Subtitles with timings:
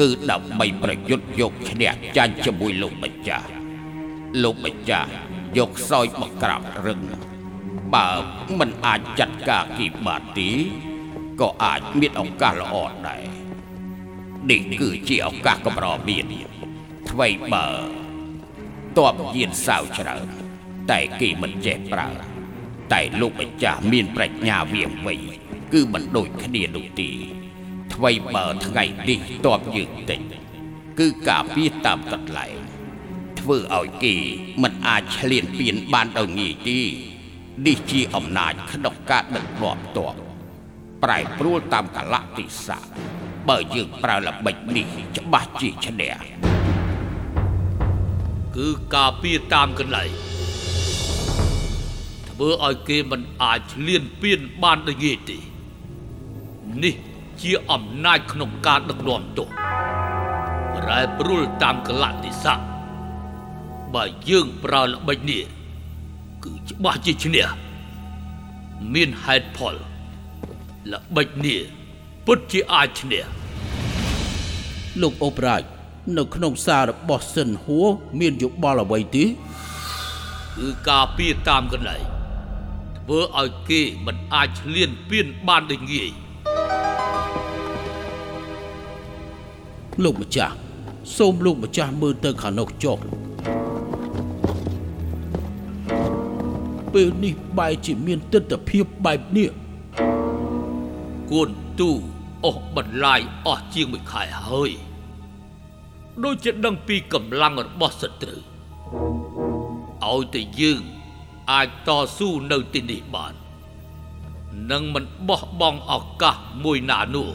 [0.00, 3.46] គឺដើម្បីប្រយុទ្ធយកឈ្នះចាញ់ជាមួយលោកម្ចាស់
[4.42, 5.10] លោកម្ចាស់
[5.58, 7.00] យកសោយមកក្រាបរឹង
[7.94, 8.10] បើ
[8.58, 10.50] មិនអាចចាត់ការគីបានទេ
[11.40, 12.76] ក៏អាចមានឱកាសល្អ
[13.08, 13.22] ដែរ
[14.50, 16.24] នេះគឺជាឱកាសកម្រមាន
[17.10, 17.68] ថ្មីបើ
[18.98, 20.26] តបយានសាវច្រើន
[20.90, 22.31] តែគេមិនចេះប្រើ
[22.92, 25.14] តែលោកម្ចាស់មានប្រាជ្ញាវាងវៃ
[25.72, 27.10] គឺមិនដូចគ្នានោះទេ
[27.94, 30.20] ថ្មីបើថ្ងៃនេះតបយើងតិច
[30.98, 32.56] គឺការពារតាមកន្លែង
[33.40, 34.14] ធ្វើឲ្យគេ
[34.62, 36.80] មិនអាចឆ្លៀនពៀនបានដោយងាយទេ
[37.66, 40.14] នេះជាអំណាចក្នុងការដឹកនាំតប
[41.02, 42.84] ប្រែប្រួលតាមកលៈទេសៈ
[43.48, 46.14] បើយើងប្រើល្បិចនេះច្បាស់ជាឈ្នះ
[48.56, 50.31] គឺការពារតាមកន្លែង
[52.32, 55.38] ធ្វើឲ្យគេមិនអាចឆ្លៀនពៀនបានដូចងាយទេ
[56.82, 56.94] នេះ
[57.42, 59.48] ជាអំណាចក្នុងការដឹកនាំទោះ
[60.76, 62.60] ប្រែប្រួលតាមកលៈទេសៈ
[63.94, 65.42] បើយើងប្រើល្បិចនេះ
[66.44, 67.46] គឺច្បាស់ជាឈ្នះ
[68.94, 69.74] មានហេតុផល
[70.92, 71.60] ល្បិចនេះ
[72.26, 73.24] ពិតជាអាចឈ្នះ
[75.02, 75.62] លោកអបរាជ
[76.18, 77.86] នៅក្នុងសាររបស់សិនហួរ
[78.20, 79.24] មានយោបល់អ្វីទេ
[80.56, 82.02] គឺការពារតាមកន្លែង
[83.02, 86.10] ធ្វើឲ្យគេមិនអាចឆ្លៀនពៀនបានដូចងាយ
[90.02, 90.54] លោកម្ចាស់
[91.16, 92.98] សូមលោកម្ចាស់មើលទៅខាងនោះចុះ
[96.92, 99.50] ពេលនេះបែរជាមានទស្សនភាពបែបនេះ
[101.30, 101.48] គួន
[101.80, 101.90] ទូ
[102.44, 104.70] អស់បន្លាយអស់ជាងមួយខែហើយ
[106.22, 108.40] ដូចជាដឹងពីកម្លាំងរបស់សត្រូវ
[110.10, 110.82] ឲ្យតែយើង
[111.52, 113.34] អាចតស៊ូនៅទីនេះបាន
[114.70, 117.28] នឹងមិនបោះបង់ឱកាសមួយណានោះ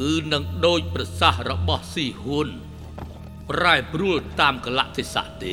[0.00, 2.48] គឺនឹងដូចប្រសាសន៍របស់ស៊ីហ៊ុន
[3.50, 5.52] ប្រែប្រួលតាមកលៈទេសៈទេ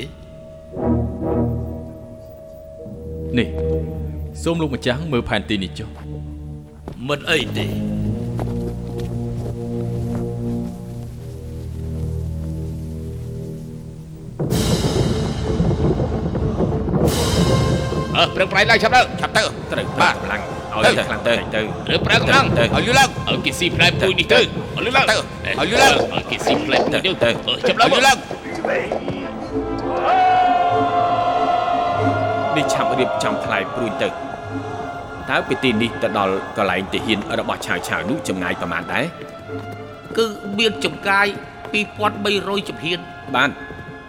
[3.37, 3.49] នេះ
[4.43, 5.89] សូមលោកម្ចាស់មើលផែនទីនេះចុះ
[7.07, 7.98] មិនអីទេ
[18.19, 20.41] អើប្រឹងប្រែងឡើងឆាប់ទៅឆាប់ទៅត្រូវបាបាទទកម្លាំង
[20.83, 21.61] ទៅឲ្យខ្លាំងទៅទៅ
[21.93, 28.17] ឬប្រឹងឡើងទៅឲ្យលឺឡើងឲ្យគេស៊ីផ្លែពួយនេះទៅឲ្យលឺឡើងទៅឲ្យលឺឡើងឲ្យគេស៊ីផ្លែពួយនេះទៅទៅចាប់ឡើងឲ្យលឺឡើង
[32.55, 34.07] នេះឆាប់រៀបចំថ្លៃព្រួយទៅ
[35.29, 39.05] តើពីទីនេះទៅដល់កន្លែងទាហានរបស់ឆាវឆាវនោះចម្ងាយប្រហែលដែរ
[40.17, 40.25] គឺ
[40.59, 41.27] មានចម្កាយ
[41.73, 42.99] 2300ជំហាន
[43.35, 43.49] បាន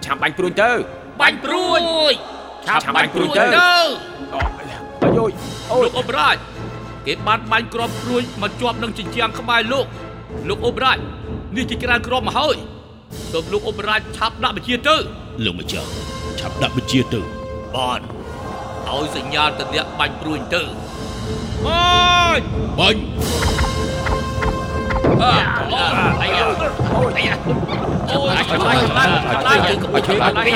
[0.04, 0.70] ឆាប់បាញ់ព្រួយទៅ
[1.20, 1.72] បាញ់ព្រួ
[2.10, 2.12] យ
[2.66, 3.72] ឆាប់ឆាប់បាញ់ព្រួយបាញ់ព្រួយទៅ
[4.32, 4.42] ទៅ
[5.02, 5.32] អាយយ
[5.70, 6.36] អូលោកយអបរាជ
[7.06, 9.86] គេបានបាញ់ក្របព្រួយមកជាប់នឹងជញ្ជាំងក្បែរលោក
[10.48, 10.98] លោកអបរាជ
[11.56, 12.56] នេះជាច្រើនក្របមកហើយ
[13.32, 14.96] សូមលោកអបរាជឆាប់ដាក់បញ្ជាទៅ
[15.44, 15.88] លោកម្ចាស់
[16.40, 17.20] ឆាប់ដាក់បញ្ជាទៅ
[17.76, 18.00] បាន
[18.88, 20.62] ឲ្យសញ្ញាទៅអ្នកបាញ់ព្រួយទៅ
[21.66, 22.44] បាញ់
[22.78, 23.00] បាញ់
[25.22, 25.32] អើ
[26.22, 26.46] អាយ៉ា
[27.16, 27.34] អាយ៉ា
[28.10, 28.19] អូ
[28.56, 30.50] យឆ្លាញ់ឆ្លាញ់ឆ្លាញ់ទៅ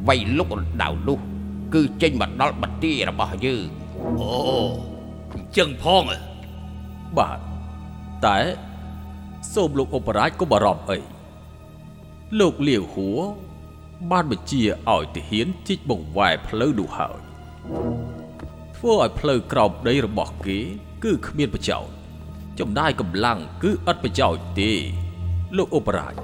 [0.07, 1.19] វាយលុករណ្ដៅនោះ
[1.73, 3.67] គឺចេញមកដល់បន្ទាយរបស់យើង
[4.19, 4.35] អូ
[5.33, 6.19] អញ្ចឹងផងហ៎
[7.17, 7.39] បាទ
[8.25, 8.37] តែ
[9.53, 10.99] សូមលោកឧបរាជកុំបារម្ភអី
[12.39, 13.19] លោកលាវហួរ
[14.11, 14.63] បានបញ្ជា
[14.93, 17.17] ឲ្យទាហានជីកបង្វែរផ្លូវនោះហើយ
[18.75, 20.57] ធ្វើឲ្យផ្លូវក្រោមដីរបស់គេ
[21.03, 22.04] គឺគ្មានប្រយោជន៍
[22.59, 24.71] ចំណាយកម្លាំងគឺឥតប្រយោជន៍ទេ
[25.57, 26.15] លោកឧបរាជ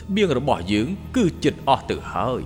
[0.00, 2.42] ស្បៀងរបស់យើងគឺចិត្តអស់ទៅហើយ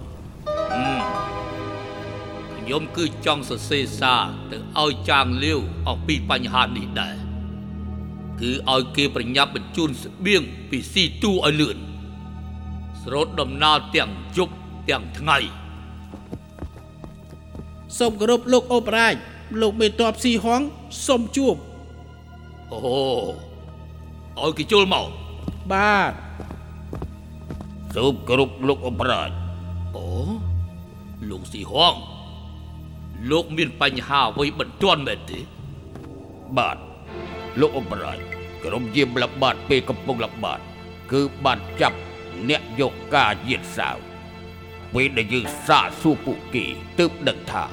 [2.57, 7.17] ខ្ញុំគឺចង់សរសេរសារទៅឲ្យចាងលាវអំពីបញ្ហានេះដែរ
[8.41, 11.79] គឺឲ្យគេប្រញាប់បញ្ជូនស្បៀងពីស៊ីទូឲ្យលឿន
[13.03, 14.55] ស្រោតដំណើរទាំងយប់
[14.89, 15.39] ទាំងថ្ងៃ
[17.99, 19.15] សូមគោរពលោកអបរាជ
[19.61, 20.61] លោកមេតបស៊ីហង
[21.07, 21.57] សូមជួប
[22.73, 22.79] អូ
[24.41, 25.09] ឲ្យគេចូលមក
[25.73, 26.13] បាទ
[27.95, 29.31] សូមគោរពលោកអបរាជ
[29.97, 30.07] អូ
[31.31, 31.95] លោកស៊ីហង
[33.31, 35.41] លោកមានបញ្ហាអ្វីបន្ទាន់មែនទេ
[36.57, 36.77] បាទ
[37.61, 38.19] លោកអបរាជ
[38.65, 40.61] ក្រុមយាមល្បាតពេលកំពុងល្បាត
[41.13, 41.99] គឺបានចាប់
[42.49, 43.97] អ្នកយកការយានសាវ
[44.95, 46.65] ពេលដែលយើងសាកសួរពួកគេ
[46.99, 47.65] ទើបដឹងថា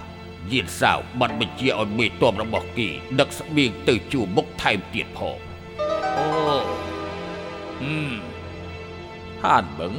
[0.51, 2.89] យានសាវបានបញ្ជាឲ្យមេតបរបស់គេ
[3.19, 5.37] ដឹកស្បៀងទៅជួរមុខថែមទៀតផង
[6.17, 6.27] អូ
[7.79, 8.13] ហឹម
[9.43, 9.93] ហានបឹង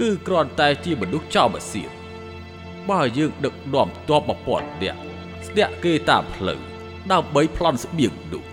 [0.00, 1.90] គឺគ្រាន់តែជាមនុស្សចោលបសៀត
[2.90, 4.96] បើយើងដឹកនាំទ័ពមកពាន់អ្នក
[5.46, 6.60] ស្ទាក់គេតាមផ្លូវ
[7.12, 8.44] ដើម្បីប្លន់ស្បៀងនោះ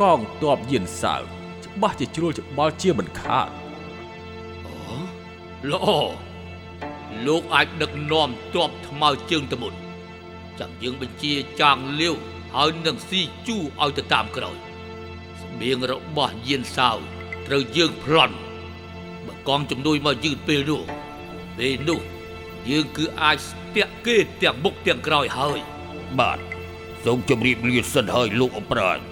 [0.00, 1.22] កងទ័ពយានសាវ
[1.64, 3.48] ច្បាស់ជាជ្រួលច្បល់ជាមិនខាត
[5.72, 5.88] ល្អ
[7.26, 9.74] លោកអាចដឹកនាំទ័ពថ្មើរជើងទៅមុន
[10.60, 12.14] ចាំយើងបញ្ជាចាងលាវ
[12.54, 14.56] ហើយនឹងស៊ីជូឲ្យទៅតាមក្រោយ
[15.40, 16.96] ស្បៀងរបស់យានសាវ
[17.46, 18.36] ត្រូវយើងប្លន់
[19.26, 20.82] បើកងជំនួយមកយឺតពេលនោះ
[21.58, 22.00] ពេលនោះ
[22.70, 25.58] យើងគឺអាចស្ទាក់គេទាំងមុខទាំងក្រោយហើយ
[26.18, 26.38] បាទ
[27.04, 29.09] សូមជម្រាបលាសិនហើយលោកអបរាជឆា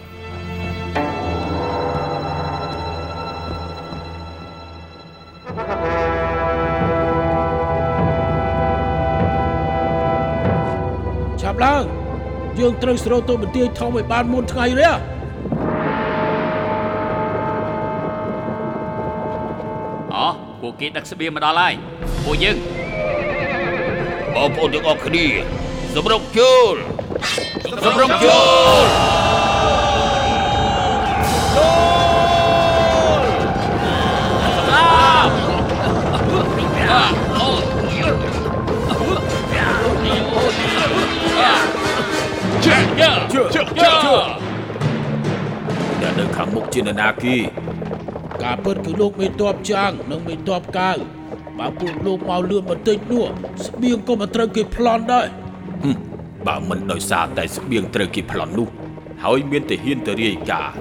[12.69, 14.93] យើងត្រូវស្រោតទៅបន្ទាយធំឲ្យបានមុនថ្ងៃរះ
[20.15, 20.26] អូ
[20.61, 21.75] ពួកគេដឹកស្បៀងមកដល់ហើយ
[22.25, 22.56] ពួកយើង
[24.35, 25.26] បងប្អូនទាំងអស់គ្នា
[25.94, 26.75] សម្រុកចូល
[27.85, 28.38] សម្រុកចូ
[28.82, 29.18] ល
[46.00, 47.37] អ្នកនៅខាងមុខជានរណាគី
[48.45, 50.97] ការពិតគឺលោកមេតបចាងនិងមេតបកាវ
[51.59, 53.25] បើពួកលោកមកលឿនបន្តិចនោះ
[53.67, 55.27] ស្បៀងក៏មិនត្រូវគេប្លន់ដែរ
[55.83, 55.97] ហឹម
[56.46, 58.69] បើមិនដោយសារតែស្បៀងត្រូវគេប្លន់នោះ
[59.25, 60.75] ហើយមានតែហ៊ានទៅរាយការណ៍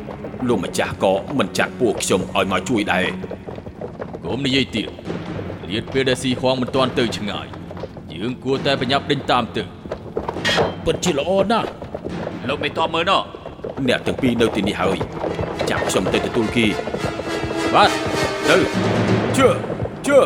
[0.48, 3.06] លោកម្ចាស់ក៏មិនចាត់ពួកខ្ញុំឲ្យមកជួយដែរ
[4.24, 4.88] កុំនិយាយទៀត
[5.70, 7.48] លៀតពេលដែលស៊ីហួងមិនទាន់ទៅឆ្ងាយ
[8.14, 9.64] យើងគួរតែប្រញាប់ដេញតាមទៅ
[10.86, 11.70] ពិតជាល្អណាស់
[12.50, 13.22] លោកមេតបមើលណោះ
[13.88, 14.98] អ្នកទាំងពីរនៅទីនេះហើយ
[15.70, 16.66] ចាប់ខ្ញុំទៅទទួលគី
[17.74, 17.90] បាទ
[18.50, 18.56] ទៅ
[19.38, 19.48] ជឿ
[20.08, 20.18] ជឿ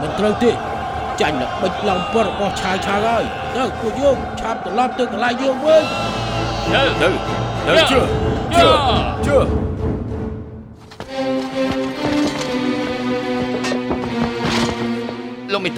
[0.00, 0.50] មិនត្រូវទេ
[1.20, 3.24] ចាញ់ល្បិចឡងពររបស់ឆាយឆាយហើយ
[3.56, 5.82] ទៅពួកយើងឆាប់ត្រឡប់ទៅកន្លែងយើងវិញ
[6.74, 7.08] ទៅទៅ
[7.66, 7.98] ទៅជឿ
[8.56, 8.68] ជឿ
[9.26, 9.36] ជឿ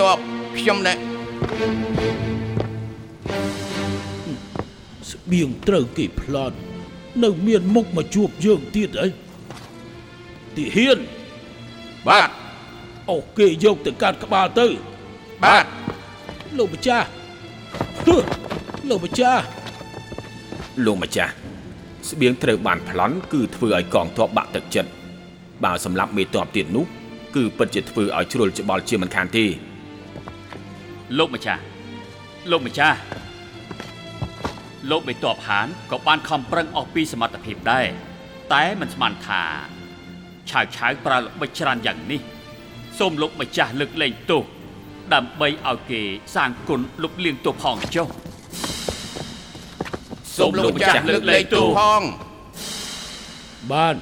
[0.00, 0.18] តប
[0.58, 0.94] ខ្ញុំណែ
[5.10, 6.56] ស្បៀងត្រូវគេប្លន់
[7.22, 9.08] នៅមានមុខមកជួបយើងទៀតអី
[10.56, 10.98] ទីហ៊ាន
[12.08, 12.30] បាទ
[13.10, 14.66] អូគេយកទៅកាត់ក្បាលទៅ
[15.44, 15.66] បាទ
[16.58, 17.08] លោកម្ចាស់
[18.04, 18.16] ហឺ
[18.88, 19.42] លោកម្ចាស់
[20.84, 21.32] លោកម្ចាស់
[22.10, 24.90] ស្បៀងត្រូវបានប្លន់គឺធ្វើឲ្យកងទ័ពបាក់ទឹកចិត្ត
[25.64, 26.84] បើសម្រាប់មេទ័ពទៀតនោះ
[27.36, 29.44] គឺពិតជាធ្វើឲ្យជ្រុលច្បល់ជាមិនខានទេ
[31.18, 31.62] លោកម្ចាស់
[32.50, 32.98] លោកម្ចាស់
[34.90, 37.86] លោកមេតបហានក៏បានខំប្រឹងអស់ពីសមត្ថភាពដែរ
[38.52, 39.42] តែមិនស្មានថា
[40.50, 42.20] ឆាវឆាវប្រើល្បិចច្រើនយ៉ាងនេះ
[42.98, 44.44] សូមលោកម្ចាស់លើកលែងទោស
[45.14, 46.00] ដើម្បីឲ្យគេ
[46.34, 48.06] សាងគុណលុបលៀងទោសផងចុះ
[50.36, 52.02] សូមលោកម្ចាស់លើកលែងទោសផង
[53.72, 53.94] បាន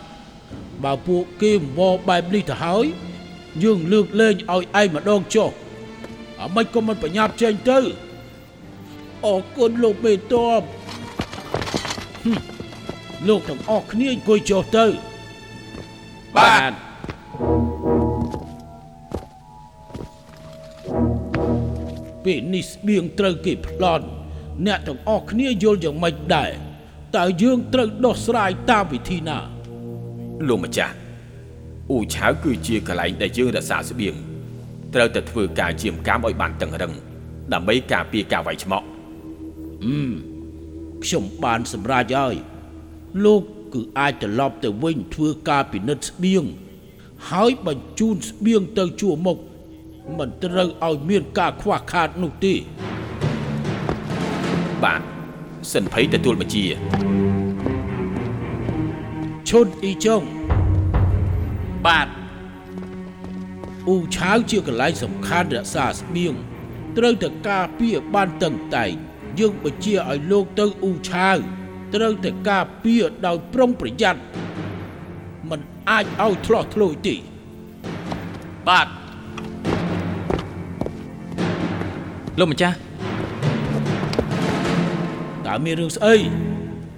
[0.84, 2.86] បើពួកគេវល់បែបនេះទៅហើយ
[3.64, 5.50] យើងលើកលែងឲ្យឯងម្ដងចុះ
[6.40, 7.78] អាមិនក៏មិនប្រញាប់ចេញទៅ
[9.26, 10.62] អរគុណលោកមេតប
[12.23, 12.38] ហឹម
[13.28, 14.87] លោកទាំងអស់គ្នាអង្គុយចុះទៅ
[16.37, 16.73] បាទ
[22.25, 24.07] ពេលនេះស្បៀងត្រូវគេប្លន់
[24.66, 26.50] អ្នកទាំងអស់គ្នាយល់យ៉ាងម៉េចដែរ
[27.16, 29.38] តើយើងត្រូវដោះស្រាយតាមវិធីណា
[30.49, 30.95] លោកម្ចាស់
[31.90, 34.14] អ៊ូឆាវគឺជាកន្លែងដែលយើងរក្សាស្បៀង
[34.95, 36.92] ត្រូវតែធ្វើការជាមកាមឲ្យបានតឹងរឹង
[37.52, 38.87] ដើម្បីការពារការវាយឆ្មក់
[41.04, 42.35] ខ្ញុំបានសម្រេចហើយ
[43.25, 43.42] លោក
[43.75, 46.45] គឺអាចត្រឡប់ទៅវិញធ្វើការពិនិត្យស្បៀង
[47.30, 49.38] ហើយបញ្ជូនស្បៀងទៅជួរមុខ
[50.18, 52.54] មិនត្រូវឲ្យមានការខ្វះខាតនោះទេ
[54.85, 55.00] បាទ
[55.73, 56.64] សិនភ័យទទួលបញ្ជា
[59.49, 60.23] ឈុនអ៊ីចុង
[61.87, 62.09] បាទ
[63.88, 66.35] អ៊ូឆាវជាកន្លែងសំខាន់រក្សាស្បៀង
[66.97, 68.90] ត្រូវតែការពារបានតឹងតែង
[69.38, 71.37] យើងបញ្ជាឲ្យលោកទៅអ៊ូឆាវ
[71.95, 74.21] ត្រូវតែការពារដោយប្រុងប្រយ័ត្ន
[75.50, 77.14] មិនអាចឲ្យឆ្លោះឆ្លួយទេ
[78.68, 78.87] បាទ
[82.38, 82.76] លោកម្ចាស់
[85.47, 86.14] តើមានរឿងស្អី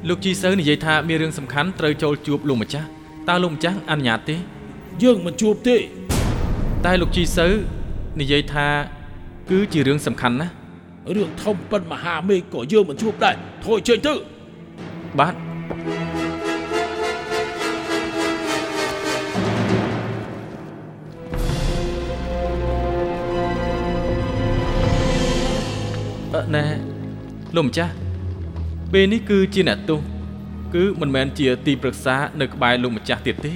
[0.09, 2.89] លោកជីសៅនិយាយថាមានរឿងសំខាន់ត្រូវចូលជួបលោកម្ចាស់
[3.29, 4.37] តើលោកម្ចាស់អនុញ្ញាតទេ
[5.03, 5.77] យើងមិនជួបទេ
[6.87, 7.47] តែលោកជីសៅ
[8.21, 8.67] និយាយថា
[9.51, 10.53] គឺជារឿងសំខាន់ណាស់
[11.15, 13.35] រឿងធំប៉ុនមហាមេឃក៏យើងមិនជួបដែរ
[13.65, 14.15] thôi ចេញទៅ
[15.19, 15.35] បាទ
[26.35, 26.65] អឺណែ
[27.57, 27.93] លោកម្ចាស់
[28.93, 30.01] ពេលនេះគឺជាអ្នកទោស
[30.75, 33.53] គឺមិនមែនជាទីប្រឹក្សា នៅក្បែរលោកម្ចាស់ទៀតទេ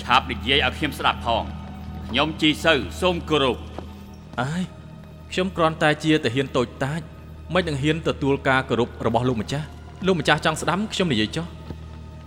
[0.00, 1.44] ឆាប់និយាយឲ្យខ្ញុំស្ដាប់ផង
[2.12, 3.58] ខ្ញុំជីសូវសូមគោរព
[4.40, 4.62] អើយ
[5.32, 7.00] ខ្ញុំគ្រាន់តែជាតាហ៊ានតូចតាច
[7.54, 9.66] មិននឹងហ៊ានទទួលការគោរពរបស់លោកម្ចាស់
[10.06, 11.46] លោកម្ចាស់ចង់ស្ដាំខ្ញុំនិយាយចុះ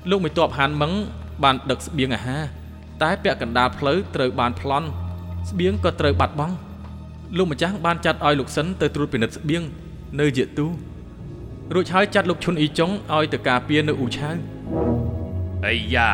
[0.09, 0.91] លោកមិនតបហានមឹង
[1.43, 2.43] បានដឹកស្បៀងអាហារ
[3.01, 4.87] តែពាក់កណ្ដាលផ្លូវត្រូវបានប្លន់
[5.49, 6.55] ស្បៀងក៏ត្រូវបាត់បង់
[7.37, 9.63] លោកម្ចាស់បានចាត់ឲ្យលោកសិនទៅត្រួតពិនិត្យស្បៀង
[10.19, 10.65] នៅជាទូ
[11.73, 14.35] រួចហើយចាត់លោកឈុនអ៊ីចុងឲ្យទៅការពារនៅអ៊ូឆាវ
[15.67, 16.11] អាយ៉ា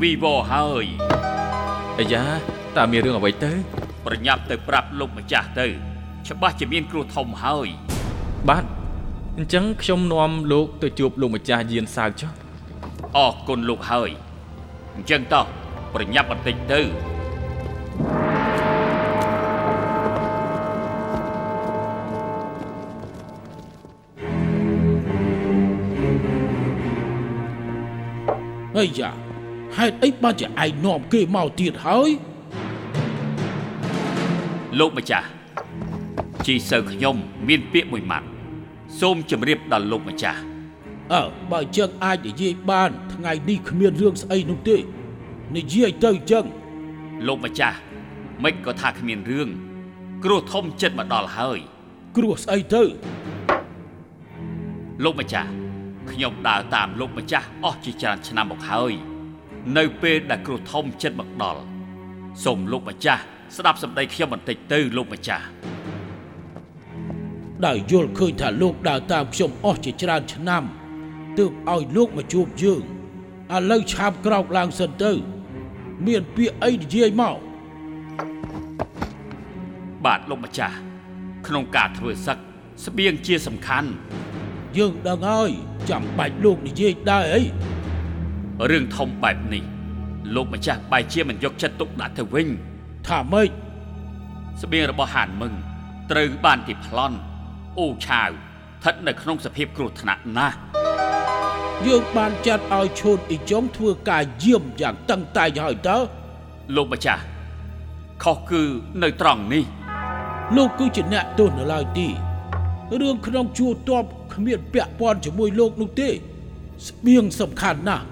[0.00, 0.86] វីវហើយ
[2.00, 3.52] អាយ៉ា តើមានរឿងអ្វីទៅ
[4.06, 5.66] ប្រញាប់ទៅប្រាប់លោកម្ចាស់ទៅ
[6.28, 7.68] ច្បាស់ជាមានគ្រោះធំហើយ
[8.48, 8.64] បាទ
[9.38, 12.30] អញ្ចឹងខ្ញុំនាំលោកទៅជួបលោកម្ចាស់យានសៅចុះ
[13.16, 14.10] អរគុណលោកហើយ
[14.94, 15.44] អញ្ចឹងតោះ
[15.94, 16.80] ប្រញាប់បន្តិចទៅ
[28.76, 29.10] ហើយយ៉ា
[29.76, 32.10] ហេតុអីបានជាឯងនាំគេមកទៀតហើយ
[34.78, 35.26] លោកម្ចាស់
[36.46, 37.16] ជីសៅខ្ញុំ
[37.48, 38.26] មានពាក្យមួយម៉ាត់
[39.00, 40.40] សូមជម្រាបដល់លោកម្ចាស់
[41.12, 44.76] អើបើចឹងអាចនិយាយបាន ថ្ងៃនេះគ្មានរឿងស្អីនោះទេ
[45.56, 46.44] និយាយទៅចឹង
[47.26, 47.78] លោកម្ចាស់
[48.44, 49.48] មិនក៏ថាគ្មានរឿង
[50.24, 51.58] គ្រោះធំចិត្តមកដល់ហើយ
[52.16, 52.82] គ្រោះស្អីទៅ
[55.04, 55.50] លោកម្ចាស់
[56.10, 58.92] ខ្ញុំដើរតាមលោកម្ចាស់អស់ជាច្រើនឆ្នាំមកហើយ
[59.76, 61.62] នៅពេលដែលគ្រោះធំចិត្តមកដល់
[62.44, 63.24] សូមលោកម្ចាស់
[63.56, 65.44] ស្ដាប់សម្ដីខ្ញុំបន្តិចទៅលោកម្ចាស់
[67.66, 70.64] ដែលយល់ឃើញថាលោកដើរតាមខ្ញុំអស់ជាច្រើនឆ្នាំ
[71.38, 72.82] ទើបឲ្យលោកមកជួបយើង
[73.54, 75.12] ឥឡូវឆាប់ក្រោកឡើងសិនទៅ
[76.06, 77.36] មានពាក្យអីនិយាយមក
[80.04, 80.76] បាទលោកម្ចាស់
[81.46, 82.38] ក្នុងការធ្វើសឹក
[82.86, 83.90] ស្បៀងជាសំខាន់
[84.76, 85.50] យើងដឹងហើយ
[85.90, 87.42] ចាំបាច់លោកនិយាយដែរអី
[88.70, 89.64] រឿងធំបែបនេះ
[90.34, 92.48] លោកម្ចាស់បែរជាមិនយកចិត្តទុកដាក់ទៅវិញ
[93.08, 93.50] ថាម៉េច
[94.62, 95.52] ស្បៀងរបស់ហានមឹង
[96.10, 97.16] ត្រូវបានគេប្លន់
[97.78, 100.56] អូឆាវស្ថិតនៅក្នុងសភាពគ្រោះថ្នាក់ណាស់
[101.86, 105.96] យើងបានចាត់ឲ្យឈូតអ៊ីចុងធ្វើការយាមយ៉ាងតឹងតែងហើយតើ
[106.76, 107.22] លោកម្ចាស់
[108.22, 108.62] ខុសគឺ
[109.02, 109.64] នៅត្រង់នេះ
[110.56, 112.08] លោកគឺជាអ្នកទោសនៅឡើយទី
[113.00, 116.08] រឿងក្នុងជួរតបគ្មានពាក់ព័ន្ធជាមួយលោកនោះទេ
[116.88, 118.04] ស្បៀងសំខាន់ណាស់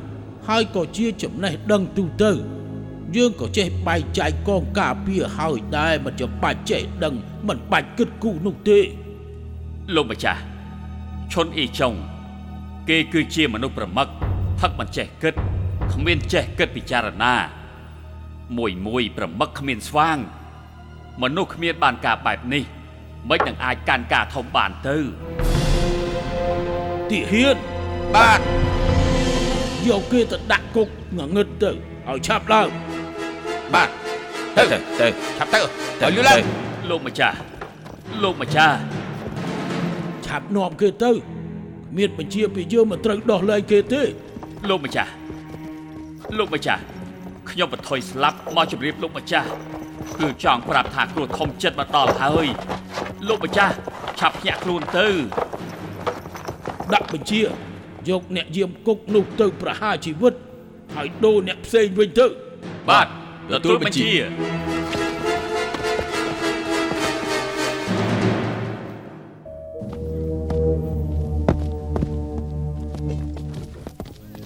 [0.49, 2.33] ហើយក៏ជាចំណេះដឹងទូទៅ
[3.15, 7.15] យើងក៏ចេះបែងចែកកងការពារហើយដែរមិនចាំបាច់ចេះដឹង
[7.49, 8.79] មិនបាច់គិតគូរនោះទេ
[9.95, 10.41] លោកម្ចាស់
[11.33, 11.95] ឈុនអ៊ីចុង
[12.89, 14.09] គេគឺជាមនុស្សប្រមឹក
[14.61, 15.35] ផឹកមិនចេះគិត
[15.93, 17.35] គ្មានចេះគិតពិចារណា
[18.57, 20.19] មួយមួយប្រមឹកគ្មានស្វាង
[21.23, 22.65] មនុស្សគ្មានបានការបែបនេះ
[23.29, 24.99] មិននឹងអាចកាន់ការធំបានទៅ
[27.11, 27.57] ទាហាន
[28.15, 28.41] បាទ
[29.89, 32.69] យកគេទៅដាក់គុកងងឹតទៅឲ្យឆាប់ឡើង
[33.75, 33.89] បាទ
[34.57, 35.07] ទៅទៅទៅ
[35.39, 35.61] ឆាប់ទៅ
[36.01, 36.41] ទៅឲ្យលឿនឡើង
[36.91, 37.37] លោកម្ចាស់
[38.23, 38.77] លោកម្ចាស់
[40.27, 44.03] ឆាប់នាំគេទៅគ្មានបញ្ជាពីយើងមិនត្រូវដោះលែងគេទេ
[44.69, 45.11] លោកម្ចាស់
[46.39, 46.83] លោកម្ចាស់
[47.51, 49.49] ខ្ញុំបន្ថយស្លាប់មកជម្រាបលោកម្ចាស់
[50.21, 52.47] គឺចង់ប្រាប់ថាគ្រោះធំចិត្តមកដល់ហើយ
[53.29, 53.75] លោកម្ចាស់
[54.19, 55.09] ឆាប់ភ្ញាក់ខ្លួនទៅ
[56.95, 57.43] ដាក់បញ្ជា
[58.09, 60.35] យកអ្នកយាមគុកនោះទៅប្រហារជីវិត
[60.95, 62.27] ហើយដូរអ្នកផ្សេងវិញទៅ
[62.91, 63.07] បាទ
[63.53, 64.11] ទទួលបញ្ជា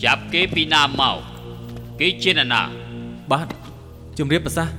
[0.05, 1.17] ចាប់គេពីណាមក
[2.01, 2.63] គេជានរណា
[3.33, 3.47] បាទ
[4.19, 4.75] ជំរាបប្រសាសន៍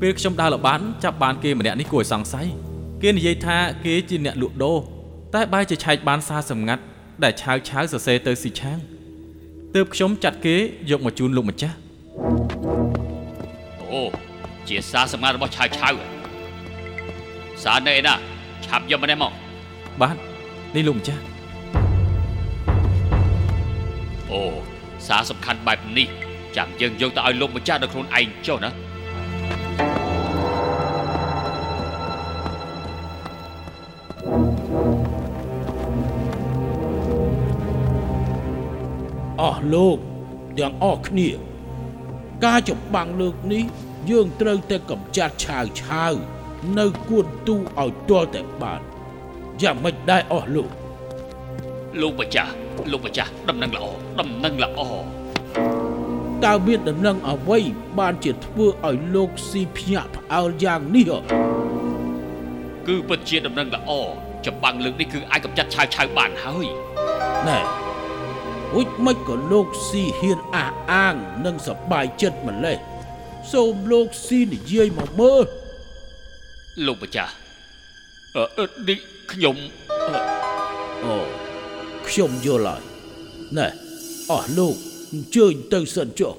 [0.00, 2.46] ពេលខ្ញុំដើរល្បាតចាប់បានគេម្នាក់នេះគួរឲ្យសង្ស័យ
[3.02, 4.78] គេនិយាយថាគេជាអ្នកលក់ដូរ
[5.34, 6.82] តែបែរជាឆែកបានសារសម្ងាត់
[7.24, 8.78] ដែលឆាវឆាវសរសេរទៅស៊ីឆាង
[9.74, 10.56] ទើបខ្ញុំចាត់គេ
[10.90, 11.76] យកមកជូនលោកម្ចាស់
[13.94, 14.04] អូ
[14.68, 15.94] ជាសារសម្ងាត់របស់ឆាវឆាវ
[17.62, 18.14] សារនៅឯណា
[18.64, 19.32] ឆាប់យកម្នាក់មក
[20.00, 20.16] បាទ
[20.74, 21.22] នេះលោកម្ចាស់
[24.30, 24.42] អូ
[25.06, 26.08] សារសំខាន់បែបនេះ
[26.56, 28.70] ចាំយើងយកទៅឲ្យលោកម្ចាស់ដល់ខ្លួនឯងចុះណា
[39.40, 39.98] អស់លោក
[40.58, 41.53] ទាំងអស់គ្នា
[42.44, 43.64] ការចម្បាំងលើកនេះ
[44.10, 46.12] យើងត្រូវតែកម្ចាត់ឆាវឆាវ
[46.78, 48.80] នៅគួនទូឲ្យទាល់តែបាន
[49.62, 50.70] យ៉ាងមិនដែរអស់លោក
[52.00, 52.52] លោកម្ចាស់
[52.90, 53.84] លោកម្ចាស់ដំណឹងល្អ
[54.20, 54.80] ដំណឹងល្អ
[56.44, 57.58] តើមានដំណឹងអ្វី
[57.98, 61.20] បានជាធ្វើឲ្យលោកស៊ីភ្ញាក់ផ្អើលយ៉ាងនេះហ៎
[62.86, 63.90] គឺពិតជាដំណឹងល្អ
[64.46, 66.66] ចម្បាំងលើកនេះគឺអាចកម្ចាត់ឆាវឆាវបានហើយ
[67.48, 67.83] ណែ
[68.74, 72.78] ហួចមិនក៏លោកស៊ីហ៊ានអះអាងនិងសប្បាយចិត្តម្លេះ
[73.52, 75.46] សូមលោកស៊ីនិយាយមកមើល
[76.86, 77.32] លោកម្ចាស់
[78.36, 78.98] អឺអឺនេះ
[79.32, 79.56] ខ្ញុំ
[80.08, 80.20] អឺ
[81.04, 81.16] អូ
[82.08, 82.82] ខ្ញុំយល់ហើយ
[83.58, 83.68] ណែ
[84.30, 84.76] អស់លោក
[85.12, 86.34] អញ្ជើញទៅសិនចុះ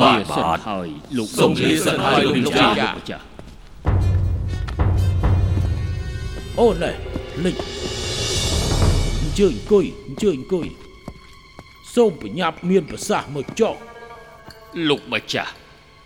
[0.00, 3.24] បាទសិនហើយលោកសូមលាសិនហើយលោកម្ចាស់លោកម្ចាស់
[6.60, 6.92] អូណែ
[7.44, 10.68] លិចអញ្ជើញអង្គុយអញ្ជើញអង្គុយ
[11.94, 13.74] សូមបញ្ញាប់មានប្រសាសន៍មកចុះ
[14.88, 15.52] លោកម្ចាស់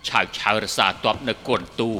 [0.07, 1.91] ឆាវឆាវរសាតបនៅគុនទូ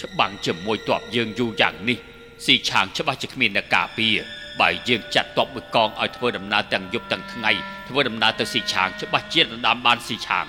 [0.00, 1.98] ច្បាំងជាមួយតបយើងយូរយ៉ាងនេះ
[2.44, 4.16] ស៊ីឆាងច្បាស់ជាគ្មានអ្នកការពារ
[4.60, 7.50] បើយើងចាត់តបមួយកងឲ្យធ្វើដំណើរទាំងយប់ទាំងថ្ងៃ
[7.88, 10.44] ធ្វើដំណើរទៅស៊ីឆាងច្បាស់ជាដណ្ដើមបានស៊ីឆាង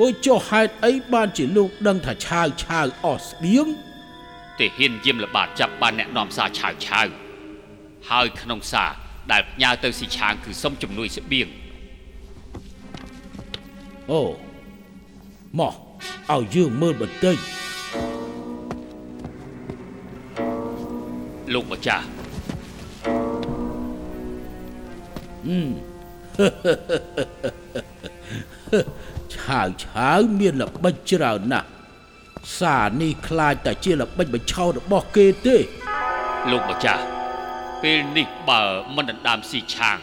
[0.00, 3.66] អូចុះហេតុអីបានជាលោកដឹងថាឆាវឆាវអស់ស្បៀង
[4.58, 7.06] ទេហ៊ានយាមល្បាតចាប់បានអ្នកនាំសារឆាវឆាវ
[8.10, 11.48] ហើយក្នុងសារ ដែលផ្ញើទៅស៊ីឆាងគឺសុំជំនួយស្បៀង
[14.10, 14.20] អូ
[15.58, 15.74] មក
[16.32, 17.36] ឲ្យយើងមើលបន្តិច
[21.54, 22.06] លោកម្ចាស់
[29.34, 31.68] ឆាវឆាវមានល្បិចច្រើនណាស់
[32.58, 35.56] សារនេះខ្លាចតែជាល្បិចបញ្ឆោតរបស់គេទេ
[36.50, 37.15] លោកម្ចាស់
[37.82, 38.62] ពេលនេះបើ
[38.96, 39.98] មិនដណ្ដើមស៊ីឆាង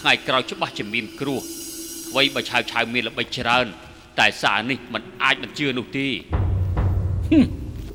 [0.00, 1.42] ថ្ងៃក្រោយច្បាស់ជាមានគ្រោះ
[2.10, 3.66] អ្វីបើឆាវឆាវមានល្បិចច្រើន
[4.18, 6.08] តែសារនេះมันអាចមិនជឿនោះទេ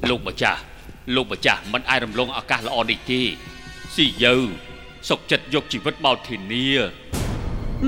[0.10, 0.62] លោកម្ចាស់
[1.16, 3.22] លោកម្ចាស់មិនអាចរំលងឱកាសល្អនេះទេ
[3.96, 4.36] ស៊ីយើ
[5.10, 6.68] សុកចិត្តយកជីវិតមកធានា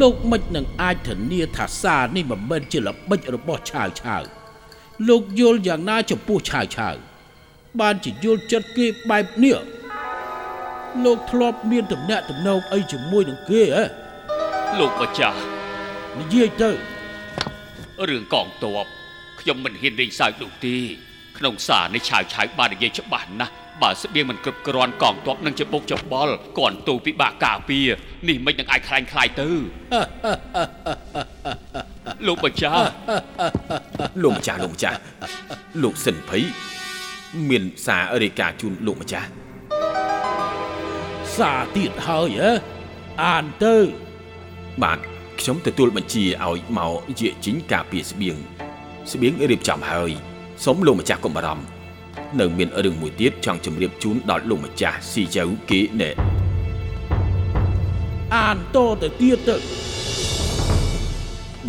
[0.02, 4.24] លោកមិននឹងអាចធានាថាសារនេះមិនមែនជាល្បិចរបស់ឆាវឆាវ
[5.08, 6.96] លោកយល់យ៉ាងណាចំពោះឆាវឆាវ
[7.80, 9.58] បានជាយល់ចិត្តគេបែបនេះ
[11.04, 13.84] លោកធ្លាប់មានតំណែងតំណងអីជាមួយនឹងគេហ៎
[14.80, 15.40] លោកម្ចាស់
[16.20, 16.70] និយាយទៅ
[18.10, 18.86] រឿងកងទ័ព
[19.40, 20.76] ខ្ញុំមិនហ៊ានលេងសើចនោះទេ
[21.38, 27.88] ក្នុងសារនេះឆាវឆាវបាននិយាយច្បាស់ណាស់បើស្បៀងមិនគ្រប់គ្រាន់កងទ័ពនឹងជាបុកច្បល់គាន់ទូពិបាកការពារ
[28.28, 29.50] នេះមិននឹងអាចខ្លាញ់ខ្លាយទៅ
[32.28, 32.84] លោកម្ចាស់
[34.24, 35.00] លោកម្ចាស់លោកម្ចាស់
[35.84, 36.44] លោកសិនភ័យ
[37.50, 39.30] មានសាររាយការណ៍ជូនលោកម្ចាស់
[41.40, 42.52] សារទៀតហើយហ៎
[43.24, 43.76] អានទៅ
[44.84, 45.00] បាទ
[45.40, 48.38] ខ្ញុំទទួលបញ្ជាឲ្យមកជាជីងការពារស្បៀង
[49.12, 50.12] ស្បៀងរៀបចំហើយ
[50.64, 51.66] សូមលោកម្ចាស់កុំបារម្ភ
[52.40, 56.12] នៅមានរឿងមួយទៀតចង់ជម្រាបជូនដល់លោកម្ចាស់ស៊ីជៅគេណែ
[58.36, 59.56] អានតទៅទៀតទៅ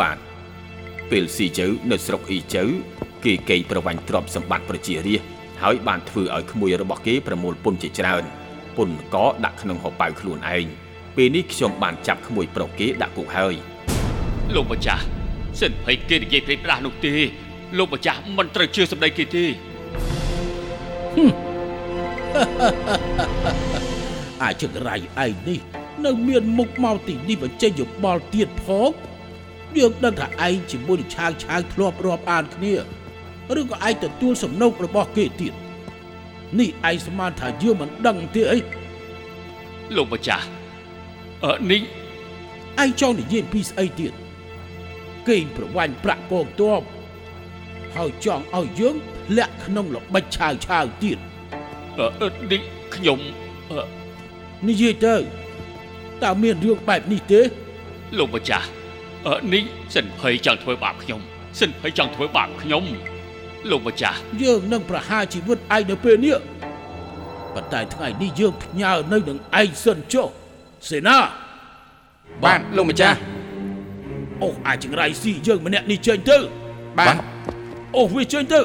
[0.00, 0.16] បាទ
[1.10, 2.64] ពេលស៊ីជើនៅស្រុកអ៊ីជើ
[3.24, 5.28] គេកេងប្រវាញ់ទ្រព្យសម្បត្តិប្រជារាស្ត្រ
[5.62, 8.24] ហើយបានធ្វើឲ្យក្មួយរបស់គេប្រមូលពន្ធជាច្រើន
[8.76, 10.66] ពន្ធកដាក់ក្នុងហោប៉ៅខ្លួនឯង
[11.16, 13.54] ពេលនេះខ្ញុំបានចាប់ក្មួយប្រុសគេដាក់គុកហើយ
[14.54, 15.04] លោកម្ចាស់
[15.60, 17.14] សិនភ័យគេនិយាយព្រៃផ្ដាស់នោះទេ
[17.78, 19.44] លោកម្ចាស់មិនត្រូវជឿសម្ដីគេទេ
[24.42, 25.60] អាចចង្រៃឯងនេះ
[26.04, 28.90] នៅមានមុខមកទីនេះបញ្ចេញយោបល់ទៀតផង
[29.78, 32.74] យើងដឹងថាឯងជាមួយនឹងឆាវឆាវធ្លាប់រាប់អានគ្នា
[33.60, 35.52] ឬក៏ឯងទទួលសំណុករបស់គេទៀត
[36.58, 38.58] នេះឯងស្មានថាយើងមិនដឹងទេអី
[39.96, 40.46] លោកម្ចាស់
[41.44, 41.82] អឺនេះ
[42.82, 44.12] ឯងចង់និយាយពីស្អីទៀត
[45.28, 46.80] គេងប្រវាញ់ប្រាក់កងទ័ព
[47.96, 48.94] ហើយចង់ឲ្យយើង
[49.26, 51.18] ធ្លាក់ក្នុងល្បិចឆាវឆាវទៀត
[51.98, 52.60] អឺអឺនេះ
[52.94, 53.18] ខ្ញុំ
[53.70, 53.80] អឺ
[54.68, 55.14] និយាយទៅ
[56.22, 57.40] តើមានរឿងបែបនេះទេ
[58.18, 58.66] លោកម្ចាស់
[59.26, 59.62] អឺនេះ
[59.94, 61.20] សិនភ័យចង់ធ្វើបាបខ្ញុំ
[61.60, 62.84] សិនភ័យចង់ធ្វើបាបខ្ញុំ
[63.70, 66.36] លោកម្ចាស់យើងនឹងប្រហារជីវិតឯងនៅពេលនេះ
[67.54, 70.28] ប៉ុន្តែថ្ងៃនេះយើងផ្ញើនៅនឹងឯងសិនចុះ
[70.88, 71.18] សេនា
[72.44, 73.18] បាទលោកម្ចាស់
[74.42, 76.38] អូសអាចចង្រៃស៊ីយើងម្នាក់នេះចេញទៅ
[76.98, 77.16] បាទ
[77.96, 78.60] អូសវាចេញទៅ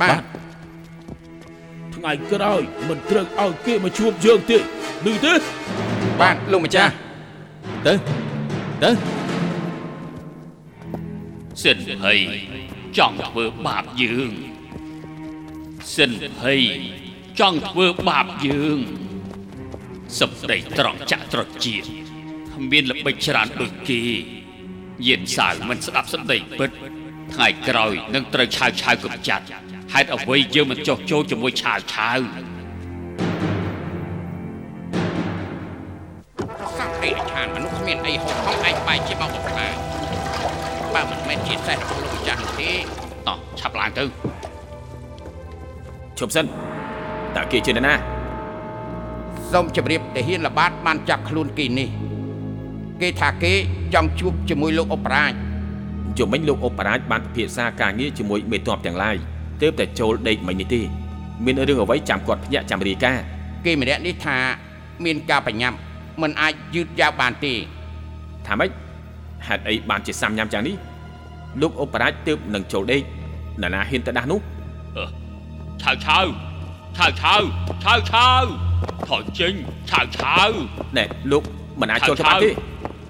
[0.00, 0.22] បាទ
[1.94, 4.60] ថ្ងៃក្រោយមិនត្រូវឲ្យគេមកជួបយើងទេឮ
[5.24, 5.34] ទេ
[6.20, 6.92] បាទលោកម្ចាស់
[7.86, 7.94] ទៅ
[8.82, 8.90] ទៅ
[11.62, 12.18] សិនភ័យ
[12.98, 14.32] ចង់ធ្វើបាបយើង
[15.96, 16.62] សិនភ័យ
[17.40, 18.80] ចង់ធ្វើបាបយើង
[20.18, 24.02] សម្ដីត្រង់ចាក់ត្រជាគ្មានល្បិចច្រើនដូចគេ
[25.06, 26.70] យានសាវមិនស្ដាប់សម្ដីពិត
[27.34, 29.44] ថ្ងៃក្រោយនឹងត្រូវឆាវឆាវកំចាត់
[29.92, 32.18] ហេតុអ្វីយើងមិនចោះចូលជាមួយឆាវឆាវ
[36.78, 39.89] សត្វអីឆានមនុស្សគ្មានអីហូបផងឯងបាយជាមកបំផ្លាញ
[40.94, 42.70] បើមិនមែនជាសេះរបស់លោកម្ចាស់នោះទេ
[43.28, 44.04] តោះឆាប់ឡើងទៅ
[46.18, 46.44] ឈប់សិន
[47.36, 47.94] តើគេជានរណា
[49.52, 51.88] សូមជម្រាបទាហានល្បាតបានចាប់ខ្លួនគេនេះ
[53.00, 53.52] គេថាគេ
[53.94, 55.32] ចង់ជួបជាមួយលោកអបរាជ
[56.18, 59.16] ជំមិញលោកអបរាជបានពិភាក្សាការងារជាមួយមេតបទាំងឡាយ
[59.62, 60.80] ទើបតែចូលដេកមិញនេះទេ
[61.44, 63.24] មានរឿងអ្វីចាំគាត់ភ្ញាក់ចាំរាយការណ៍
[63.64, 64.36] គេម្នាក់នេះថា
[65.04, 65.76] មានការបញ្ញាប់
[66.22, 67.54] មិនអាចយឺតយ៉ាវបានទេ
[68.46, 68.70] ថាម៉េច
[69.46, 70.76] ហេតុអីបានជាសាំញ៉ាំយ៉ាងនេះ
[71.60, 73.02] លោកអបរាជទើបនឹងចូលដេក
[73.62, 74.40] នរណាហ៊ានទៅដាស់នោះ
[74.96, 75.04] អឺ
[75.82, 76.24] ឆាវឆាវ
[76.96, 77.40] ឆាវឆាវ
[77.84, 78.44] ឆាវឆាវ
[79.08, 79.54] ថយចេញ
[79.90, 80.50] ឆាវឆាវ
[80.96, 81.42] ណែលោក
[81.80, 82.50] មិនអាចចូលទៅបានទេ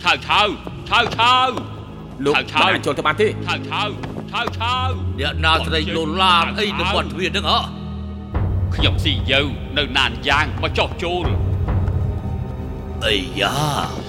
[0.02, 0.46] ឆាវឆាវ
[0.88, 1.48] ឆាវឆាវ
[2.24, 3.88] លោកឆាវឆាវមិនអាចចូលទៅបានទេឆាវឆាវ
[4.30, 4.88] ឆាវឆាវ
[5.20, 7.58] អ្នកណាស្រីលោឡាមអីនៅមាត់ទ្វារហ្នឹងហ៎
[8.74, 9.40] ខ្ញុំស៊ីយើ
[9.78, 11.26] នៅណានយ៉ាងមកចោះចូល
[13.06, 13.99] អីយ៉ា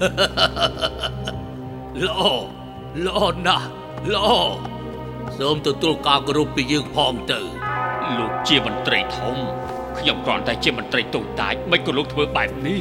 [0.00, 2.20] ល្អ
[3.04, 3.66] ល្អណាស់
[4.14, 4.28] ល្អ
[5.38, 7.40] សូមទទួលការគោរពពីយើងផងទៅ
[8.18, 9.36] លោកជាមន្ត្រីធំ
[9.98, 12.80] ខ្ញុំគ្រាន់តែជាមន្ត្រីតូចតាចមិនក៏លោកធ្វើបែបនេះ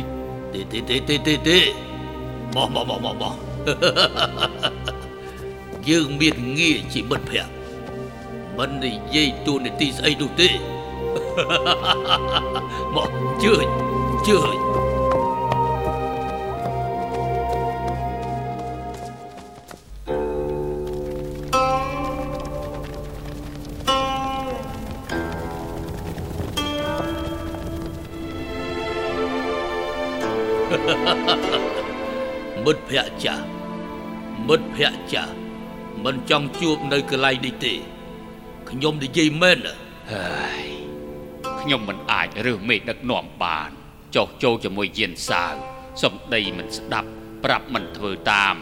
[0.53, 1.59] ទេទេទេទេទេទេ
[2.55, 3.35] មកមកមកមកមក
[5.89, 7.51] យើងមានងារជាមិត្តភក្តិ
[8.57, 10.49] មិននិយាយទូនីតិស្អីនោះទេ
[12.95, 13.11] មក
[13.43, 13.53] ជឿ
[14.27, 14.37] ជឿ
[31.09, 33.45] មិត្តភក្តិចាស់
[34.47, 35.33] មិត្តភក្តិចាស់
[36.03, 37.73] មិនចង់ជួបនៅកន្លែងនេះទេ
[38.69, 39.75] ខ្ញុំនិយាយមែនណា
[40.11, 40.67] ហើយ
[41.61, 43.69] ខ្ញុំមិនអាចរើសមេដឹកនាំបាន
[44.15, 45.55] ចោះចូលជាមួយយានសាវ
[46.01, 47.09] សំដីមិនស្ដាប់
[47.43, 48.55] ប្រាប់មិនធ្វើតាម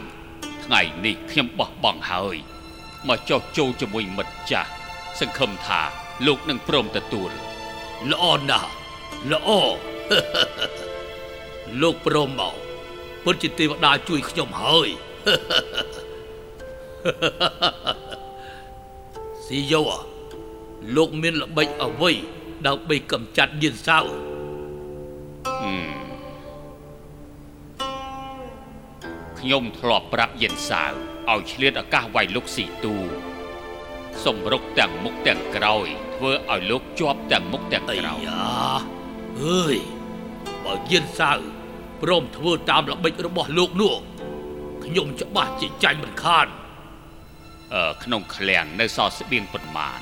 [0.64, 2.36] ថ្ងៃនេះខ្ញុំបោះបង់ហើយ
[3.08, 4.70] មកចោះចូលជាមួយមិត្តចាស់
[5.18, 5.80] សង្ឃឹមថា
[6.26, 7.30] លោកនឹងព្រមទទួល
[8.10, 8.70] ល្អណាស់
[9.30, 9.48] ល្អ
[11.80, 12.54] លោកព្រមមក
[13.24, 14.88] ពិតជាទេវតាជួយខ្ញុំហើយ
[19.46, 19.92] ស៊ីយោអ
[20.96, 22.12] លោកមានល្បិចអ្វី
[22.66, 24.04] ដើម្បីកម្ចាត់យានសាវ
[29.38, 30.92] ខ្ញុំធ្លាប់ប្រាប់យានសាវ
[31.30, 32.94] ឲ្យឆ្លៀតឱកាសវាយលោកស៊ីទូ
[34.24, 38.46] សំរុកទាំងមុខទាំងក្រោយ ធ្វើឲ្យលោកជាប់ទាំងមុខទាំងអីក្រោយយ៉ា
[39.42, 39.76] អើយ
[40.64, 41.38] បើយានសាវ
[42.02, 43.94] ព្រមធ្វើតាមល្បិចរបស់លោកនោះ
[44.84, 46.46] ខ្ញុំច្បាស់ជាចាញ់មិនខាន
[47.74, 49.98] អឺក្នុងឃ្លាំងនៅសល់ស្បៀងប៉ុន្មាន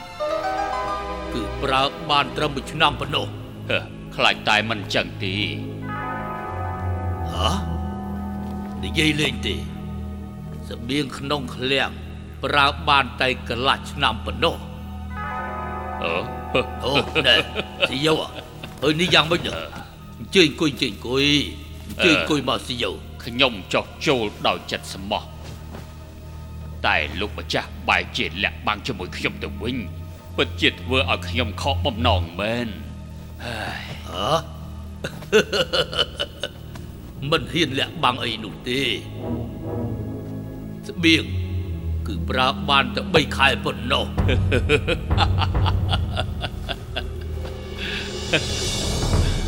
[1.32, 3.26] គឺប្រើបានត្រឹមមួយឆ្នាំប៉ុណ្ណោះ
[3.70, 3.78] ហឺ
[4.16, 5.36] ខ្លាចតែមិនចឹងទេ
[7.32, 7.50] ហ៎
[8.84, 9.54] និយាយលេងទេ
[10.68, 11.90] សបៀងក្នុងឃ្លាំង
[12.44, 14.56] ប្រើបានតែកន្លះឆ្នាំប៉ុណ្ណោះ
[16.02, 16.12] អឺ
[16.84, 16.92] អូ
[17.26, 17.34] ណែ
[17.88, 18.14] ស៊ីយោ
[18.84, 19.52] អើយនេះយ៉ាងម៉េចណែ
[20.18, 22.90] អញ្ជើញអង្គុយអញ្ជើញអង្គុយអញ្ជើញអង្គុយមកស៊ីយោ
[23.24, 25.22] ខ្ញុំចោះចូលដោយចិត្តស្មោះ
[26.86, 29.76] តែលោកម្ចាស់បែរជាលាក់បាំងជាមួយខ្ញុំទៅវិញ
[30.36, 32.68] ពិតជាធ្វើឲ្យខ្ញុំខកបំណងមែន
[33.44, 34.34] ហ៎
[37.30, 38.82] មិនហ៊ានលាក់បាំងអីនោះទេ
[40.88, 41.24] ស្បៀង
[42.06, 44.06] គឺប្រើបានតែ3ខែប៉ុណ្ណោះ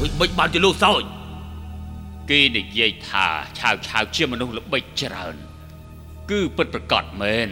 [0.00, 1.02] វិញមិនបានជាលោកសោច
[2.30, 3.26] គេនិយាយថា
[3.58, 5.36] ឆាវឆាវជាមនុស្សល្បិចច្រើន
[6.30, 7.48] គឺពិតប្រកបមែន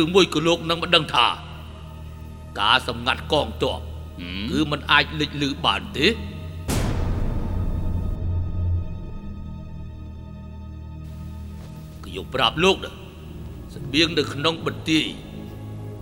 [0.00, 1.28] ឬមួយក៏លោកនឹងមិនដឹងថា
[2.60, 3.80] ការសម្ងាត់កងទ័ព
[4.20, 6.06] ហឹមគឺมันអាចលេចលឺបានទេ
[12.04, 12.92] ខ្ញុំប្រាប់លោកណា
[13.74, 15.04] ស្បៀងនៅក្នុងបន្ទាយ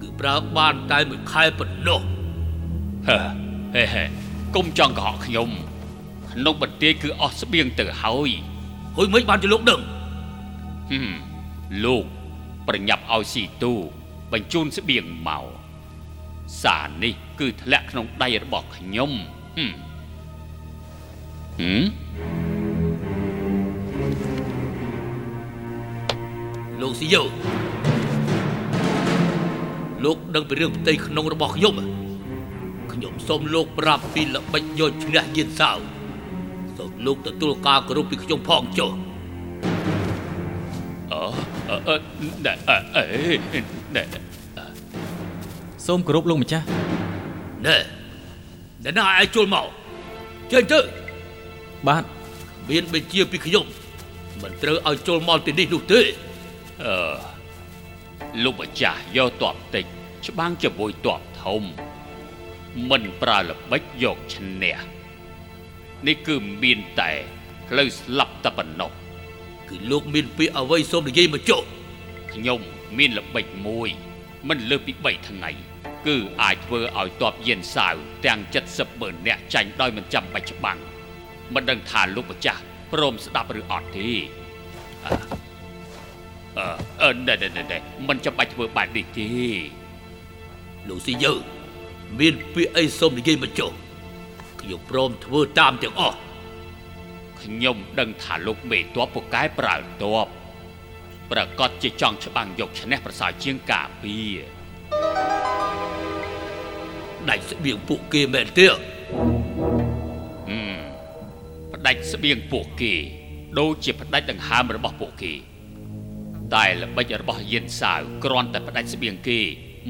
[0.00, 2.00] គឺប្រើបានតែមួយខែប៉ុណ្ណោះ
[3.08, 3.16] ហេ
[3.74, 4.04] ហេហេ
[4.54, 5.50] កុំចង់កុហកខ្ញុំ
[6.34, 8.30] ក្នុងបន្ទាយគឺអស់ស្បៀងទៅហើយ
[8.96, 9.80] ហួយមិនបានជាលោកដឹង
[10.90, 11.08] ហឹម
[11.84, 12.04] លោក
[12.68, 13.72] ប្រញាប់ឲ្យស៊ីទូ
[14.32, 15.46] បញ្ជូនស្បៀងមក
[16.62, 19.10] សារនេះគឺធ្លាក់ក្នុងដៃរបស់ខ្ញុំ
[19.58, 19.72] ហឹម
[21.60, 21.84] ហឹម
[26.80, 27.22] លោកស៊ីយោ
[30.04, 31.86] លោកដឹងពីរឿងផ្ទៃក្នុងរបស់ខ្ញុំហ៎
[32.92, 35.78] ខ្ញុំសូមលោកប្រាប់ពីល្បិចយកឈ្នះយានសាវ
[36.78, 38.90] សូមលោកទទួលការគោរពពីខ្ញុំផងចុះ
[41.12, 41.20] អឺ
[41.70, 41.96] អឺអឺ
[42.46, 43.04] ណែអឺអឺ
[43.96, 44.02] ណែ
[45.86, 46.66] សូមគោរពលោកម្ចាស់
[47.66, 47.76] ណែ
[48.84, 49.66] ណែណាឲ្យចូលមក
[50.52, 50.80] ចេញទៅ
[51.86, 52.04] បាទ
[52.70, 53.66] មានបញ្ជាពីខ្ញុំ
[54.42, 56.00] មិនត្រូវឲ្យចូលមកទីនេះនោះទេ
[56.84, 57.16] អឺ
[58.44, 59.84] លោកម្ចាស់យកតបតិច
[60.26, 61.62] ច្បាំងជាមួយតបធំ
[62.90, 64.93] មិនប្រើល្បិចយកឈ្នះ
[66.06, 67.10] នេះគឺមានតែ
[67.68, 68.90] ផ្លូវស្លាប់តែប៉ុណ្ណោះ
[69.68, 71.62] គឺលោកមានពាក្យអ្វីសូមនិយាយមកចុះ
[72.32, 72.60] ខ្ញុំ
[72.98, 73.88] មានល្បិចមួយ
[74.48, 75.50] មិនលើសពី3ថ្ងៃ
[76.06, 78.40] គឺអាចធ្វើឲ្យតបយានសាវទាំង
[78.70, 80.78] 70ម៉ឺននាក់ចាញ់ដោយមិនចាំបាច់ច្បាំង
[81.54, 82.60] មិនដឹងថាលោកម្ចាស់
[82.92, 84.10] ព្រមស្ដាប់ឬអត់ទេ
[85.04, 85.14] អឺ
[86.58, 86.66] អឺ
[87.02, 89.28] អឺណែណែណែណែមិនចាំបាច់ធ្វើបែបនេះទេ
[90.88, 91.32] លោកស៊ីយើ
[92.20, 93.72] មានពាក្យអីសូមនិយាយមកចុះ
[94.64, 96.18] ខ្ញុំព្រមធ្វើតាមទាំងអស់
[97.42, 100.16] ខ្ញុំដឹងថាលោកមេតបពូកែប្រើតប
[101.30, 104.34] ប្រកាសជាចង់ច្បាំងយកឈ្នះប្រសើរជាងការពារ
[107.28, 108.78] ដាច់ស្បៀងពួកគេមែនទេហឹម
[111.72, 112.94] ផ្ដាច់ស្បៀងពួកគេ
[113.58, 115.32] ដូចជាផ្ដាច់ដង្ហើមរបស់ពួកគេ
[116.54, 119.40] តែល្បិចរបស់យានសាវគ្រាន់តែផ្ដាច់ស្បៀងគេ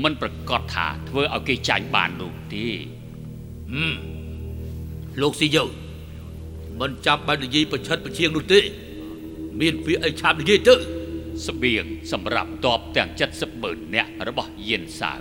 [0.02, 2.66] មិនប្រកាសថាធ្វើឲ្យគេចាញ់បាននោះទេ
[3.72, 4.13] ហឹម
[5.20, 5.64] លោកស៊ីយើ
[6.80, 8.60] មិនចាំបាច់និយាយប្រឆិតប្រឈៀងនោះទេ
[9.60, 10.74] មានពាក្យអីឆាប់និយាយទៅ
[11.46, 15.20] ស្បៀងសម្រាប់តបទាំង70ម៉ឺននាក់របស់យានសាវ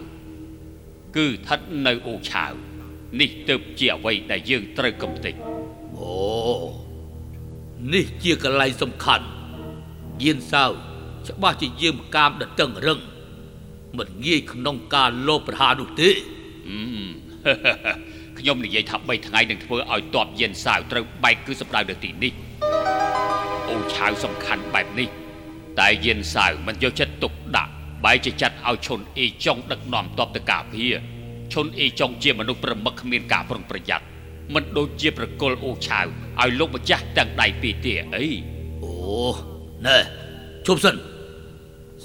[1.16, 2.54] គឺស្ថិតនៅអូឆាវ
[3.20, 5.36] នេះទើបជាអ្វីដែលយើងត្រូវកំទេច
[5.98, 6.14] អូ
[7.94, 9.26] នេះជាកន្លែងសំខាន់
[10.24, 10.72] យានសាវ
[11.28, 13.00] ច្បាស់ជាយើងកាមដតឹងរឹង
[13.98, 16.10] មិនងាយក្នុងការលោបប្រហារនោះទេ
[16.68, 22.34] អឺ ខ្ញុំនិយាយថា3ថ្ងៃនឹងធ្វើឲ្យតបយានសាវត្រូវបែកគឺសម្ដៅនៅទីនេះ
[23.69, 25.10] អូឆាវសំខាន់បែបនេះ
[25.80, 27.72] តែយានសាវមិនយកចិត្តទុកដាក់
[28.06, 30.93] បែរជាចាត់ឲ្យឈុនអេចុងដឹកនាំតបទៅការពារ
[31.54, 34.06] ឈុនអេចុងជាមនុស្សប្រមឹកគ្មានការប្រុងប្រយ័ត្ន
[34.54, 36.06] មិនដូចជាប្រគល់អូឆាវ
[36.41, 38.26] ឲ្យលោកម្ចាស់ទាំងដៃពីរទេអី
[38.84, 38.93] អូ
[39.86, 39.98] ណែ
[40.65, 40.96] ជប់សិន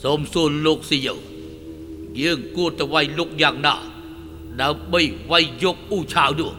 [0.02, 1.14] សូមសួរលោកស៊ីយោ
[2.20, 3.74] យើងគួរទៅវាយលោកយ៉ាងណា
[4.62, 6.52] ដើម្បីវាយយកអ៊ូឆាវនោះ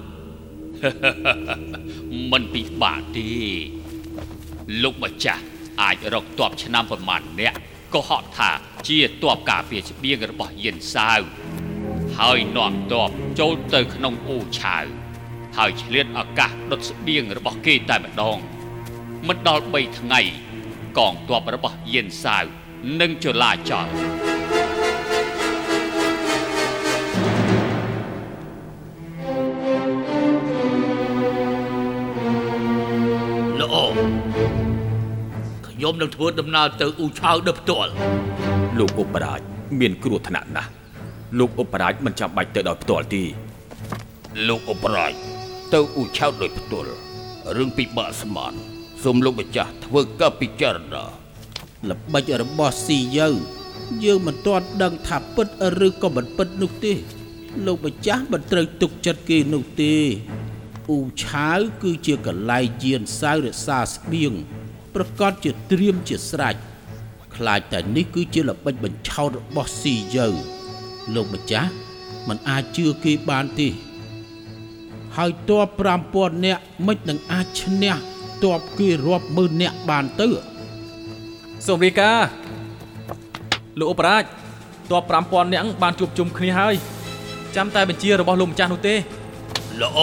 [2.32, 3.30] មិនពិបាកទេ
[4.84, 5.44] លោកម្ចាស់
[5.82, 7.54] អាចរកតបឆ្នាំប្រមាណអ្នក
[7.94, 8.50] ក៏ហក់ថា
[8.90, 11.22] ជាតបការពារស្បៀងរបស់យានសាវ
[12.20, 13.10] ហើយនាំតប
[13.40, 14.86] ចូលទៅក្នុងអូឆាវ
[15.58, 18.38] ហើយឆ្លៀតឱកាសដុតស្បៀងរបស់គេតែម្ដង
[19.28, 20.22] មិនដល់3ថ្ងៃ
[20.98, 22.44] កងទ័ពរបស់យានសាវ
[23.02, 24.39] នឹងចលាចល
[35.90, 37.92] ខ្ញុំនឹងធ្វើដំណើរទៅអ៊ូឆាវដោយផ្ទាល់
[38.80, 39.40] លោកឧបរាជ
[39.80, 40.70] មានគ្រោះថ្នាក់ណាស់
[41.40, 43.24] លោកឧបរាជមិនចាំបាច់ទៅដោយផ្ទាល់ទេ
[44.48, 45.14] លោកអបរាជ
[45.74, 46.92] ទៅអ៊ូឆៅដោយផ្ទាល់
[47.58, 48.54] រឿងពិបាកស្មាន
[49.04, 51.04] សូមលោកម្ចាស់ធ្វើការពិចារណា
[51.90, 53.28] ល្បិចរបស់ស៊ីយើ
[54.04, 55.48] យើងមិនទាន់ដឹងថាពិត
[55.88, 56.94] ឬក៏មិនពិតនោះទេ
[57.66, 59.96] លោកម្ចាស់មិនត្រូវទុកចិត្តគេនោះទេ
[60.90, 64.36] អ៊ូឆាវគឺជាកន្លែងយានសាវរក្សាស្បៀង
[64.96, 66.56] ប្រកាសជាត្រៀមជាស្រេច
[67.36, 70.28] ខ្លាចតែនេះគឺជាល្បិចបញ្ឆោតរបស់ស៊ីយើ
[71.16, 71.70] លោកម្ចាស់
[72.28, 73.68] មិនអាចជឿគេបានទេ
[75.18, 75.68] ហើយតប
[76.08, 77.96] 5000នាក់មិននឹងអាចឈ្នះ
[78.44, 80.28] តបគេរាប់ម៉ឺននាក់បានទៅ
[81.68, 82.28] សូមរាយការណ៍
[83.80, 84.24] លោកអបរាជ
[84.92, 86.76] តប5000នាក់បានជួបជុំគ្នាហើយ
[87.56, 88.96] ចាំតែបញ្ជារបស់លោកម្ចាស់នោះទេ
[89.82, 90.00] ល្អ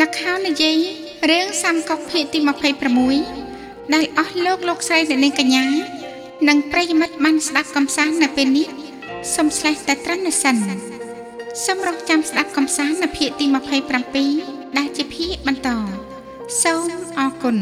[0.00, 0.76] លខោនិយាយ
[1.30, 2.38] រឿងសំកុកភាគទី
[3.16, 5.64] 26ដែលអស់លោកលោកស្រីអ្នកនាងកញ្ញា
[6.48, 8.66] និងប្រិយមិត្តបានស្ដាប់កំសាន្តនៅពេលនេះ
[9.34, 10.56] សូមឆ្លេះតែត្រឹមនេះសិន
[11.64, 13.46] សូមរងចាំស្ដាប់កំសាន្តនៅភាគទី
[14.12, 15.68] 27ដែលជាភាគបន្ត
[16.62, 17.56] សូមអរគុណ